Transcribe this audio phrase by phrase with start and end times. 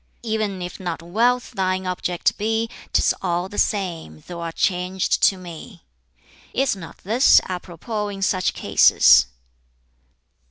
[0.25, 5.83] 'E'en if not wealth thine object be, 'Tis all the same, thou'rt changed to me.'
[6.55, 9.27] "Is not this apropos in such cases?"